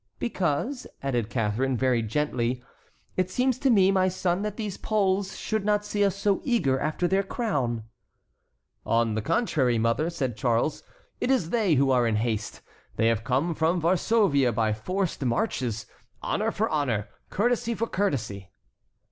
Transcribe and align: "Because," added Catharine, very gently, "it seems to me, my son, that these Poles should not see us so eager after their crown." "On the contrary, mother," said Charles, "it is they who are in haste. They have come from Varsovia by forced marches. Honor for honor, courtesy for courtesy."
"Because," 0.17 0.87
added 1.03 1.29
Catharine, 1.29 1.77
very 1.77 2.01
gently, 2.01 2.63
"it 3.17 3.29
seems 3.29 3.59
to 3.59 3.69
me, 3.69 3.91
my 3.91 4.07
son, 4.07 4.41
that 4.41 4.57
these 4.57 4.75
Poles 4.75 5.37
should 5.37 5.63
not 5.63 5.85
see 5.85 6.03
us 6.03 6.15
so 6.15 6.41
eager 6.43 6.79
after 6.79 7.07
their 7.07 7.21
crown." 7.21 7.83
"On 8.83 9.13
the 9.13 9.21
contrary, 9.21 9.77
mother," 9.77 10.09
said 10.09 10.35
Charles, 10.35 10.81
"it 11.19 11.29
is 11.29 11.51
they 11.51 11.75
who 11.75 11.91
are 11.91 12.07
in 12.07 12.15
haste. 12.15 12.61
They 12.95 13.09
have 13.09 13.23
come 13.23 13.53
from 13.53 13.79
Varsovia 13.79 14.51
by 14.51 14.73
forced 14.73 15.23
marches. 15.23 15.85
Honor 16.23 16.49
for 16.49 16.67
honor, 16.67 17.07
courtesy 17.29 17.75
for 17.75 17.85
courtesy." 17.85 18.49